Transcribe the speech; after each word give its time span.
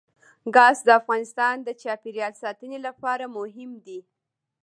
ګاز 0.55 0.77
د 0.87 0.89
افغانستان 0.99 1.55
د 1.63 1.69
چاپیریال 1.81 2.33
ساتنې 2.43 2.79
لپاره 2.87 3.25
مهم 3.37 3.71
دي. 3.85 3.99